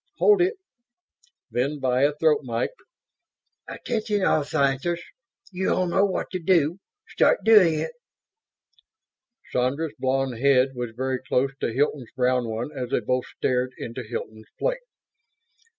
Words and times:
hold 0.17 0.41
it!" 0.41 0.55
Then, 1.51 1.79
via 1.79 2.11
throat 2.13 2.39
mike, 2.41 2.73
"Attention, 3.69 4.23
all 4.23 4.43
scientists! 4.43 5.03
You 5.51 5.71
all 5.75 5.85
know 5.85 6.05
what 6.05 6.31
to 6.31 6.39
do. 6.39 6.79
Start 7.07 7.43
doing 7.43 7.75
it." 7.75 7.91
Sandra's 9.51 9.93
blonde 9.99 10.39
head 10.39 10.69
was 10.73 10.95
very 10.97 11.19
close 11.21 11.51
to 11.59 11.71
Hilton's 11.71 12.09
brown 12.15 12.49
one 12.49 12.71
as 12.75 12.89
they 12.89 12.99
both 13.01 13.25
stared 13.27 13.75
into 13.77 14.01
Hilton's 14.01 14.49
plate. 14.57 14.79